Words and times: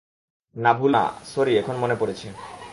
না 0.55 0.71
ভুলবো 0.73 0.87
না 0.87 1.03
সরি 1.35 1.57
এখন 1.57 1.75
মনে 1.75 1.95
পরেছে। 1.95 2.27